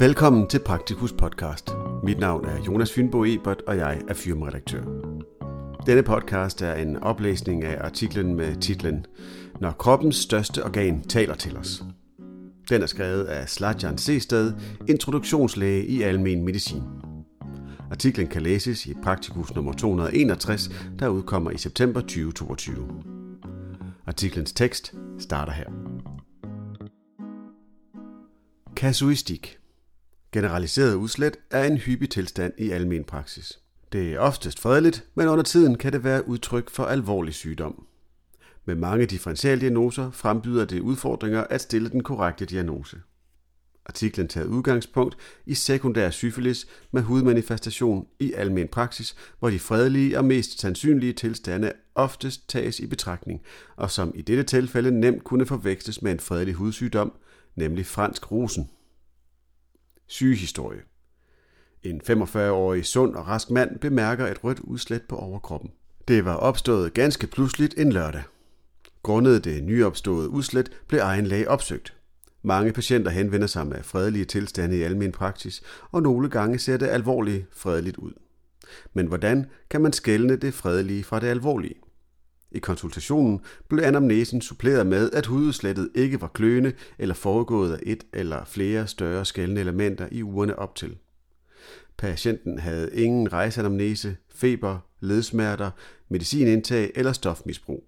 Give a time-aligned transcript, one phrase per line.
[0.00, 1.70] Velkommen til Praktikus podcast.
[2.02, 4.82] Mit navn er Jonas Fynbo Ebert, og jeg er firmaredaktør.
[5.86, 9.06] Denne podcast er en oplæsning af artiklen med titlen
[9.60, 11.84] Når kroppens største organ taler til os.
[12.68, 14.52] Den er skrevet af Slatjan Sested,
[14.88, 16.82] introduktionslæge i almen medicin.
[17.90, 22.88] Artiklen kan læses i Praktikus nummer 261, der udkommer i september 2022.
[24.06, 25.70] Artiklens tekst starter her.
[28.76, 29.59] Kasuistik
[30.32, 33.58] Generaliseret udslæt er en hyppig tilstand i almen praksis.
[33.92, 37.86] Det er oftest fredeligt, men under tiden kan det være udtryk for alvorlig sygdom.
[38.64, 42.96] Med mange differentialdiagnoser frembyder det udfordringer at stille den korrekte diagnose.
[43.86, 45.16] Artiklen tager udgangspunkt
[45.46, 51.72] i sekundær syfilis med hudmanifestation i almen praksis, hvor de fredelige og mest sandsynlige tilstande
[51.94, 53.40] oftest tages i betragtning,
[53.76, 57.12] og som i dette tilfælde nemt kunne forveksles med en fredelig hudsygdom,
[57.56, 58.70] nemlig fransk rosen.
[60.10, 60.80] Sygehistorie
[61.82, 65.70] En 45-årig sund og rask mand bemærker et rødt udslæt på overkroppen.
[66.08, 68.22] Det var opstået ganske pludseligt en lørdag.
[69.02, 71.96] Grundet det nyopståede udslæt blev egen læge opsøgt.
[72.42, 76.86] Mange patienter henvender sig med fredelige tilstande i almen praksis, og nogle gange ser det
[76.86, 78.12] alvorligt fredeligt ud.
[78.92, 81.74] Men hvordan kan man skelne det fredelige fra det alvorlige?
[82.52, 88.04] I konsultationen blev anamnesen suppleret med, at hududslettet ikke var kløende eller foregået af et
[88.12, 90.96] eller flere større skældende elementer i ugerne op til.
[91.98, 95.70] Patienten havde ingen rejseanamnese, feber, ledsmerter,
[96.08, 97.84] medicinindtag eller stofmisbrug.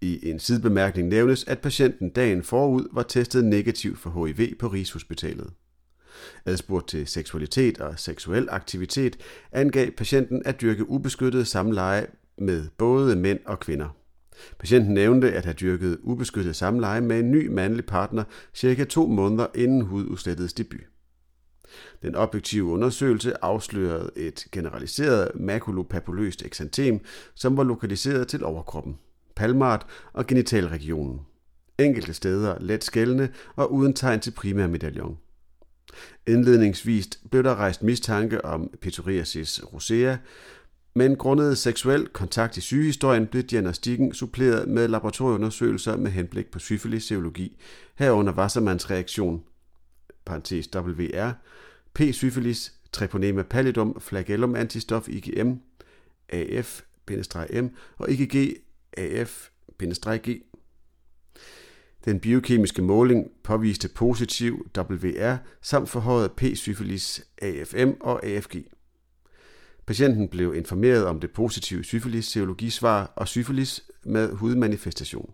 [0.00, 5.50] I en sidebemærkning nævnes, at patienten dagen forud var testet negativ for HIV på Rigshospitalet.
[6.44, 9.16] Adspurgt til seksualitet og seksuel aktivitet
[9.52, 12.06] angav patienten at dyrke ubeskyttet samleje
[12.38, 13.88] med både mænd og kvinder.
[14.58, 19.46] Patienten nævnte at have dyrket ubeskyttet samleje med en ny mandlig partner cirka to måneder
[19.54, 20.80] inden hududslættets debut.
[22.02, 27.00] Den objektive undersøgelse afslørede et generaliseret makulopapuløst eksantem,
[27.34, 28.98] som var lokaliseret til overkroppen,
[29.36, 31.20] palmart og genitalregionen.
[31.78, 35.18] Enkelte steder let skældende og uden tegn til primær medaljon.
[36.26, 40.16] Indledningsvis blev der rejst mistanke om pityriasis rosea,
[40.94, 47.56] men grundet seksuel kontakt i sygehistorien blev diagnostikken suppleret med laboratorieundersøgelser med henblik på syfilis-serologi,
[47.94, 49.42] herunder Wassermanns reaktion,
[50.24, 51.30] parentes WR,
[51.94, 55.52] P-syfilis, treponema pallidum, flagellum antistof IgM,
[56.28, 58.56] AF-M og IgG
[58.96, 60.42] AF-G.
[62.04, 68.56] Den biokemiske måling påviste positiv WR samt forhøjet P-syfilis AFM og AFG.
[69.86, 75.30] Patienten blev informeret om det positive syfilis-serologisvar og syfilis med hudmanifestation.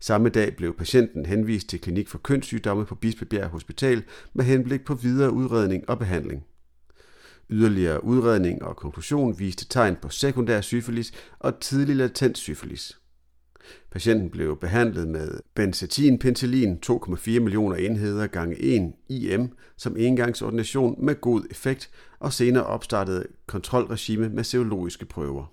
[0.00, 4.02] Samme dag blev patienten henvist til klinik for kønssygdomme på Bispebjerg Hospital
[4.34, 6.44] med henblik på videre udredning og behandling.
[7.50, 13.00] Yderligere udredning og konklusion viste tegn på sekundær syfilis og tidlig latent syfilis.
[13.90, 21.42] Patienten blev behandlet med benzetinpenicillin 2,4 millioner enheder gange 1 IM som engangsordination med god
[21.50, 25.52] effekt og senere opstartede kontrolregime med serologiske prøver.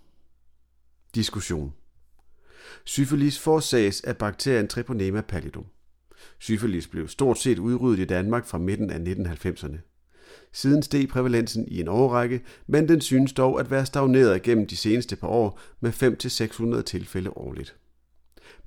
[1.16, 1.74] Diskussion
[2.84, 5.66] Syfilis forårsages af bakterien Treponema pallidum.
[6.40, 9.78] Syfilis blev stort set udryddet i Danmark fra midten af 1990'erne.
[10.52, 14.78] Siden steg prævalensen i en årrække, men den synes dog at være stagneret gennem de
[14.78, 15.92] seneste par år med
[16.78, 17.76] 5-600 tilfælde årligt.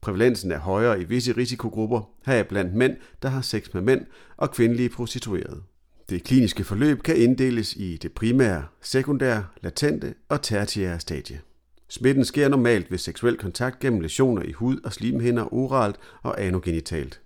[0.01, 4.89] Prævalensen er højere i visse risikogrupper, heriblandt mænd, der har sex med mænd, og kvindelige
[4.89, 5.63] prostituerede.
[6.11, 11.41] Det kliniske forløb kan inddeles i det primære, sekundære, latente og tertiære stadie.
[11.89, 17.21] Smitten sker normalt ved seksuel kontakt gennem lesioner i hud og slimhinder oralt og anogenitalt.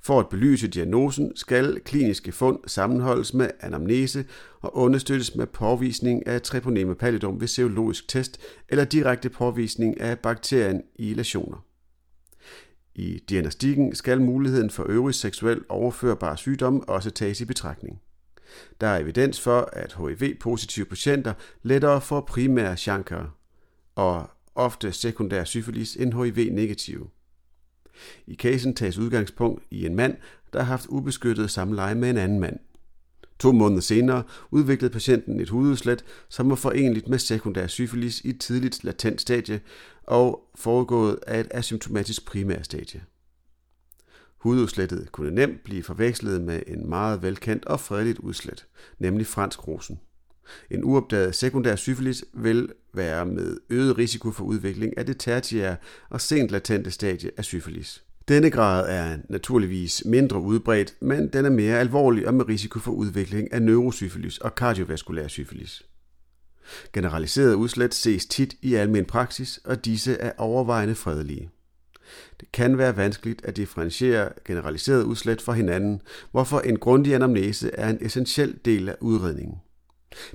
[0.00, 4.24] For at belyse diagnosen skal kliniske fund sammenholdes med anamnese
[4.60, 10.82] og understøttes med påvisning af treponema pallidum ved serologisk test eller direkte påvisning af bakterien
[10.96, 11.64] i lesioner.
[12.94, 18.00] I diagnostikken skal muligheden for øvrig seksuelt overførbare sygdomme også tages i betragtning.
[18.80, 23.30] Der er evidens for, at HIV-positive patienter lettere får primære chancre
[23.94, 27.08] og ofte sekundær syfilis end HIV-negative.
[28.26, 30.16] I casen tages udgangspunkt i en mand,
[30.52, 32.58] der har haft ubeskyttet samleje med en anden mand.
[33.38, 38.40] To måneder senere udviklede patienten et hududslæt, som var forenligt med sekundær syfilis i et
[38.40, 39.60] tidligt latent stadie
[40.02, 43.04] og foregået af et asymptomatisk primærstadie.
[44.38, 48.66] Hududslættet kunne nemt blive forvekslet med en meget velkendt og fredeligt udslæt,
[48.98, 50.00] nemlig fransk rosen.
[50.70, 55.76] En uopdaget sekundær syfilis vil være med øget risiko for udvikling af det tertiære
[56.10, 58.04] og sent latente stadie af syfilis.
[58.28, 62.92] Denne grad er naturligvis mindre udbredt, men den er mere alvorlig og med risiko for
[62.92, 65.82] udvikling af neurosyfilis og kardiovaskulær syfilis.
[66.92, 71.50] Generaliserede udslæt ses tit i almen praksis, og disse er overvejende fredelige.
[72.40, 77.88] Det kan være vanskeligt at differentiere generaliseret udslæt fra hinanden, hvorfor en grundig anamnese er
[77.88, 79.56] en essentiel del af udredningen.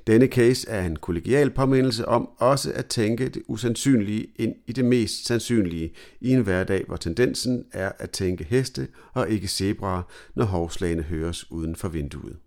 [0.07, 4.85] Denne case er en kollegial påmindelse om også at tænke det usandsynlige ind i det
[4.85, 10.03] mest sandsynlige i en hverdag, hvor tendensen er at tænke heste og ikke zebraer,
[10.35, 12.37] når hovslagene høres uden for vinduet.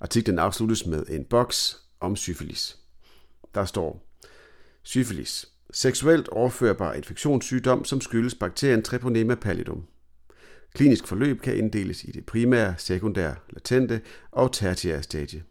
[0.00, 2.78] Artiklen afsluttes med en boks om syfilis.
[3.54, 4.06] Der står,
[4.82, 9.84] syfilis, seksuelt overførbar infektionssygdom, som skyldes bakterien Treponema pallidum.
[10.76, 14.00] Klinisk forløb kan inddeles i det primære, sekundære, latente
[14.30, 15.42] og tertiære stadie.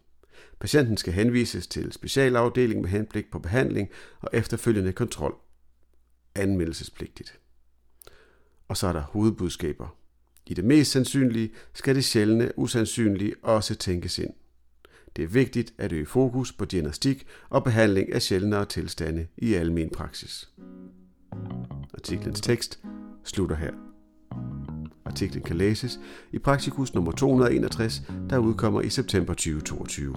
[0.60, 3.88] Patienten skal henvises til specialafdeling med henblik på behandling
[4.20, 5.34] og efterfølgende kontrol.
[6.34, 7.38] Anmeldelsespligtigt.
[8.68, 9.96] Og så er der hovedbudskaber.
[10.46, 14.34] I det mest sandsynlige skal det sjældne usandsynlige også tænkes ind.
[15.16, 19.90] Det er vigtigt at øge fokus på diagnostik og behandling af sjældnere tilstande i almen
[19.90, 20.50] praksis.
[21.94, 22.80] Artiklens tekst
[23.24, 23.95] slutter her.
[25.16, 26.00] Artiklen kan læses
[26.32, 30.16] i Praktikus nummer 261, der udkommer i september 2022.